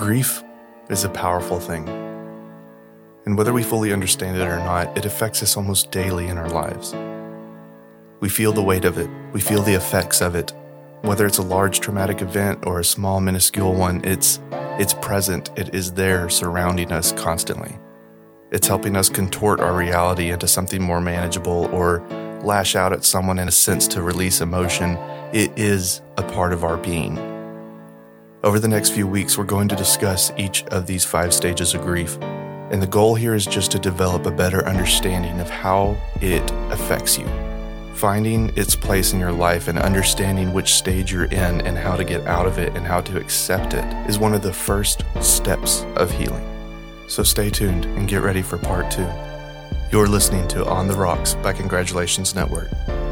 [0.00, 0.42] Grief
[0.88, 1.86] is a powerful thing.
[3.26, 6.48] And whether we fully understand it or not, it affects us almost daily in our
[6.48, 6.94] lives.
[8.20, 10.54] We feel the weight of it, we feel the effects of it.
[11.02, 14.40] Whether it's a large traumatic event or a small minuscule one, it's
[14.78, 17.78] it's present, it is there surrounding us constantly.
[18.52, 22.00] It's helping us contort our reality into something more manageable or
[22.42, 24.96] lash out at someone in a sense to release emotion.
[25.34, 27.29] It is a part of our being.
[28.42, 31.82] Over the next few weeks, we're going to discuss each of these five stages of
[31.82, 32.16] grief.
[32.70, 37.18] And the goal here is just to develop a better understanding of how it affects
[37.18, 37.26] you.
[37.92, 42.04] Finding its place in your life and understanding which stage you're in and how to
[42.04, 45.84] get out of it and how to accept it is one of the first steps
[45.96, 46.46] of healing.
[47.08, 49.06] So stay tuned and get ready for part two.
[49.92, 52.70] You're listening to On the Rocks by Congratulations Network.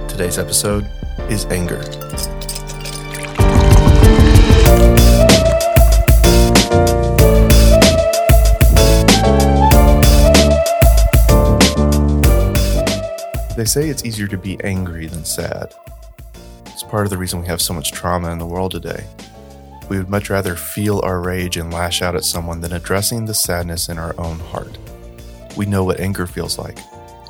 [0.09, 0.89] Today's episode
[1.29, 1.85] is anger.
[13.69, 15.75] Say it's easier to be angry than sad.
[16.67, 19.05] It's part of the reason we have so much trauma in the world today.
[19.91, 23.35] We would much rather feel our rage and lash out at someone than addressing the
[23.35, 24.79] sadness in our own heart.
[25.57, 26.79] We know what anger feels like.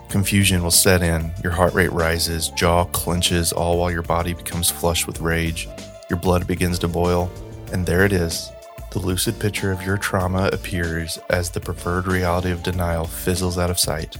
[0.08, 4.70] Confusion will set in, your heart rate rises, jaw clenches, all while your body becomes
[4.70, 5.68] flushed with rage.
[6.08, 7.30] Your blood begins to boil,
[7.72, 8.50] and there it is.
[8.92, 13.70] The lucid picture of your trauma appears as the preferred reality of denial fizzles out
[13.70, 14.16] of sight.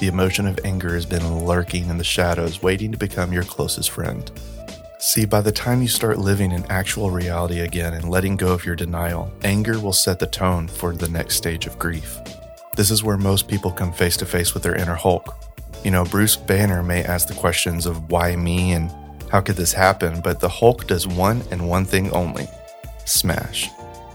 [0.00, 3.90] The emotion of anger has been lurking in the shadows, waiting to become your closest
[3.90, 4.30] friend.
[4.98, 8.64] See, by the time you start living in actual reality again and letting go of
[8.64, 12.18] your denial, anger will set the tone for the next stage of grief.
[12.76, 15.36] This is where most people come face to face with their inner Hulk.
[15.84, 18.90] You know, Bruce Banner may ask the questions of why me and
[19.30, 22.48] how could this happen, but the Hulk does one and one thing only
[23.04, 23.68] smash.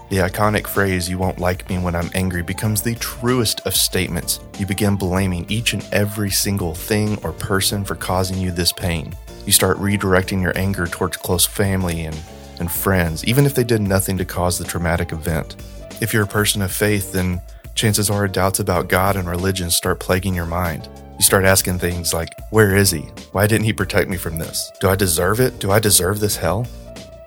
[0.08, 4.38] The iconic phrase, you won't like me when I'm angry, becomes the truest of statements.
[4.56, 9.12] You begin blaming each and every single thing or person for causing you this pain.
[9.46, 12.16] You start redirecting your anger towards close family and,
[12.60, 15.56] and friends, even if they did nothing to cause the traumatic event.
[16.00, 17.42] If you're a person of faith, then
[17.74, 20.88] chances are doubts about God and religion start plaguing your mind.
[21.18, 23.08] You start asking things like, Where is he?
[23.32, 24.70] Why didn't he protect me from this?
[24.80, 25.58] Do I deserve it?
[25.58, 26.64] Do I deserve this hell?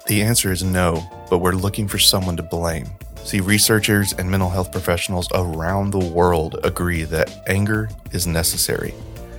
[0.09, 2.89] The answer is no, but we're looking for someone to blame.
[3.25, 8.95] See, researchers and mental health professionals around the world agree that anger is necessary.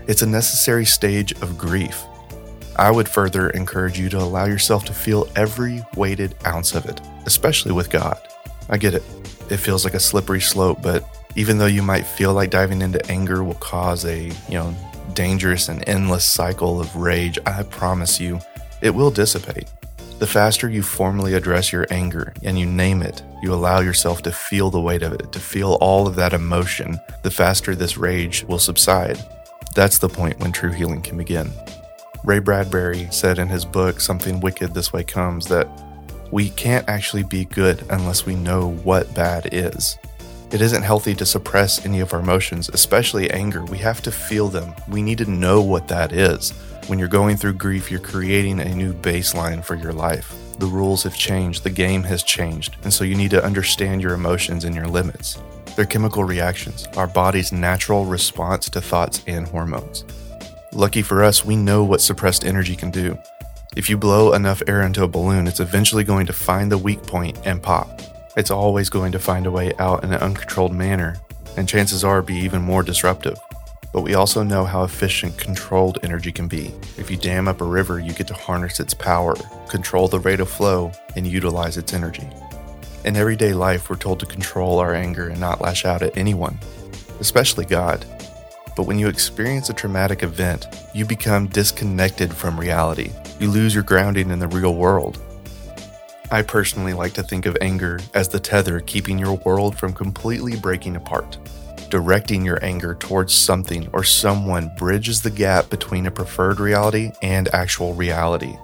[0.06, 2.04] It's a necessary stage of grief.
[2.76, 7.00] I would further encourage you to allow yourself to feel every weighted ounce of it,
[7.26, 8.20] especially with God.
[8.68, 9.02] I get it.
[9.50, 11.04] It feels like a slippery slope, but
[11.34, 14.72] even though you might feel like diving into anger will cause a, you know,
[15.14, 18.38] dangerous and endless cycle of rage, I promise you,
[18.82, 19.66] it will dissipate.
[20.20, 24.30] The faster you formally address your anger and you name it, you allow yourself to
[24.30, 28.44] feel the weight of it, to feel all of that emotion, the faster this rage
[28.44, 29.18] will subside.
[29.74, 31.50] That's the point when true healing can begin.
[32.22, 35.66] Ray Bradbury said in his book, Something Wicked This Way Comes, that
[36.30, 39.96] we can't actually be good unless we know what bad is.
[40.52, 43.64] It isn't healthy to suppress any of our emotions, especially anger.
[43.64, 44.74] We have to feel them.
[44.88, 46.50] We need to know what that is.
[46.88, 50.34] When you're going through grief, you're creating a new baseline for your life.
[50.58, 54.14] The rules have changed, the game has changed, and so you need to understand your
[54.14, 55.40] emotions and your limits.
[55.76, 60.04] They're chemical reactions, our body's natural response to thoughts and hormones.
[60.72, 63.16] Lucky for us, we know what suppressed energy can do.
[63.76, 67.04] If you blow enough air into a balloon, it's eventually going to find the weak
[67.04, 68.00] point and pop.
[68.36, 71.16] It's always going to find a way out in an uncontrolled manner,
[71.56, 73.40] and chances are be even more disruptive.
[73.92, 76.72] But we also know how efficient controlled energy can be.
[76.96, 79.34] If you dam up a river, you get to harness its power,
[79.68, 82.28] control the rate of flow, and utilize its energy.
[83.04, 86.56] In everyday life, we're told to control our anger and not lash out at anyone,
[87.18, 88.06] especially God.
[88.76, 93.10] But when you experience a traumatic event, you become disconnected from reality.
[93.40, 95.20] You lose your grounding in the real world.
[96.30, 100.56] I personally like to think of anger as the tether keeping your world from completely
[100.56, 101.38] breaking apart
[101.90, 107.52] directing your anger towards something or someone bridges the gap between a preferred reality and
[107.52, 108.56] actual reality.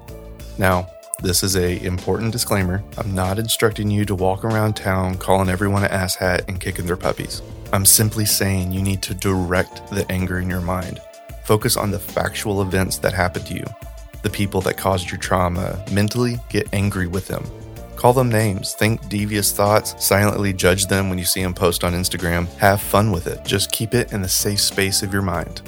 [0.59, 0.89] Now,
[1.23, 2.83] this is a important disclaimer.
[2.97, 6.97] I'm not instructing you to walk around town calling everyone an asshat and kicking their
[6.97, 7.43] puppies.
[7.73, 11.01] I'm simply saying you need to direct the anger in your mind.
[11.45, 13.65] Focus on the factual events that happened to you,
[14.27, 15.81] the people that caused your trauma.
[15.93, 17.49] Mentally get angry with them.
[17.95, 21.93] Call them names, think devious thoughts, silently judge them when you see them post on
[21.93, 22.49] Instagram.
[22.57, 23.45] Have fun with it.
[23.45, 25.63] Just keep it in the safe space of your mind.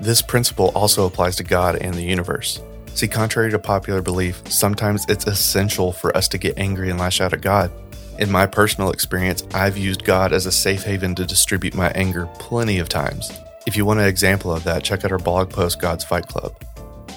[0.00, 2.62] This principle also applies to God and the universe.
[2.94, 7.20] See, contrary to popular belief, sometimes it's essential for us to get angry and lash
[7.20, 7.70] out at God.
[8.18, 12.30] In my personal experience, I've used God as a safe haven to distribute my anger
[12.38, 13.30] plenty of times.
[13.66, 16.56] If you want an example of that, check out our blog post, God's Fight Club.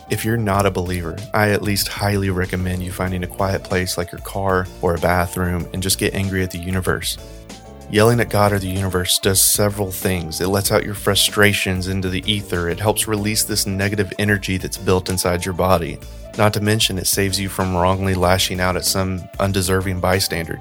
[0.10, 3.98] If you're not a believer, I at least highly recommend you finding a quiet place
[3.98, 7.18] like your car or a bathroom and just get angry at the universe.
[7.90, 10.42] Yelling at God or the universe does several things.
[10.42, 14.78] It lets out your frustrations into the ether, it helps release this negative energy that's
[14.78, 16.00] built inside your body.
[16.38, 20.60] Not to mention, it saves you from wrongly lashing out at some undeserving bystander.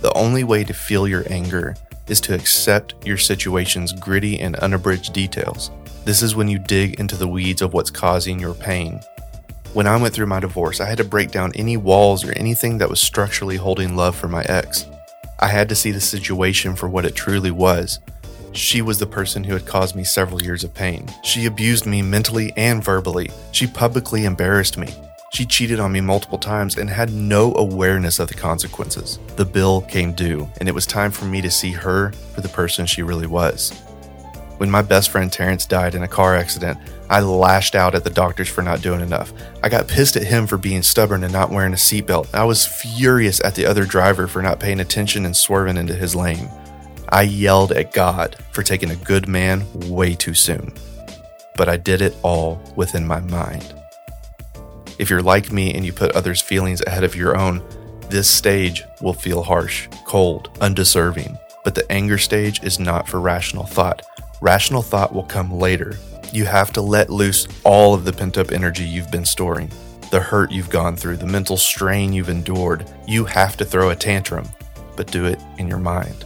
[0.00, 1.76] The only way to feel your anger
[2.08, 5.70] is to accept your situation's gritty and unabridged details.
[6.04, 9.00] This is when you dig into the weeds of what's causing your pain.
[9.72, 12.78] When I went through my divorce, I had to break down any walls or anything
[12.78, 14.86] that was structurally holding love for my ex.
[15.40, 18.00] I had to see the situation for what it truly was.
[18.52, 21.08] She was the person who had caused me several years of pain.
[21.22, 23.30] She abused me mentally and verbally.
[23.52, 24.94] She publicly embarrassed me.
[25.32, 29.18] She cheated on me multiple times and had no awareness of the consequences.
[29.36, 32.50] The bill came due, and it was time for me to see her for the
[32.50, 33.70] person she really was.
[34.58, 38.10] When my best friend Terrence died in a car accident, I lashed out at the
[38.10, 39.32] doctors for not doing enough.
[39.62, 42.34] I got pissed at him for being stubborn and not wearing a seatbelt.
[42.34, 46.14] I was furious at the other driver for not paying attention and swerving into his
[46.14, 46.50] lane.
[47.08, 50.74] I yelled at God for taking a good man way too soon.
[51.56, 53.81] But I did it all within my mind.
[55.02, 57.60] If you're like me and you put others' feelings ahead of your own,
[58.08, 61.36] this stage will feel harsh, cold, undeserving.
[61.64, 64.02] But the anger stage is not for rational thought.
[64.40, 65.96] Rational thought will come later.
[66.32, 69.72] You have to let loose all of the pent up energy you've been storing,
[70.12, 72.88] the hurt you've gone through, the mental strain you've endured.
[73.08, 74.48] You have to throw a tantrum,
[74.94, 76.24] but do it in your mind.